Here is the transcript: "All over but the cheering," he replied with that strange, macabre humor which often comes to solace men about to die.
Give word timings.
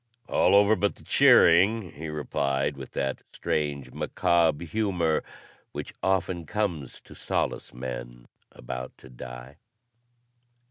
"All 0.27 0.55
over 0.55 0.75
but 0.75 0.95
the 0.95 1.03
cheering," 1.03 1.91
he 1.91 2.07
replied 2.07 2.75
with 2.75 2.93
that 2.93 3.21
strange, 3.31 3.91
macabre 3.91 4.65
humor 4.65 5.23
which 5.73 5.93
often 6.01 6.47
comes 6.47 6.99
to 7.01 7.13
solace 7.13 7.71
men 7.71 8.25
about 8.51 8.97
to 8.97 9.09
die. 9.09 9.57